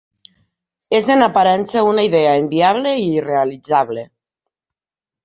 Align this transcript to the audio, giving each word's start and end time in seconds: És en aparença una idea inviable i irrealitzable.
És 0.99 1.09
en 1.15 1.25
aparença 1.25 1.83
una 1.89 2.05
idea 2.09 2.31
inviable 2.45 2.95
i 3.03 3.05
irrealitzable. 3.19 4.07